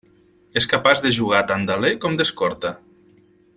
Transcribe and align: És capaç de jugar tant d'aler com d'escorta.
És 0.61 0.67
capaç 0.71 1.03
de 1.07 1.11
jugar 1.17 1.43
tant 1.53 1.69
d'aler 1.71 1.93
com 2.07 2.19
d'escorta. 2.23 2.75